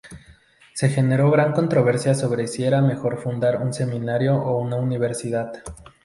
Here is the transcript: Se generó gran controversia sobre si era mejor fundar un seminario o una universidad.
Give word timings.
Se 0.73 0.89
generó 0.89 1.29
gran 1.29 1.51
controversia 1.53 2.15
sobre 2.15 2.47
si 2.47 2.63
era 2.63 2.81
mejor 2.81 3.19
fundar 3.21 3.61
un 3.61 3.71
seminario 3.71 4.33
o 4.35 4.57
una 4.59 4.77
universidad. 4.77 5.53